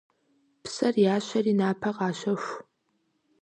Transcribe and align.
Псэр 0.63 0.95
ящэри 1.15 1.53
напэ 1.59 1.89
къащэху. 1.97 2.55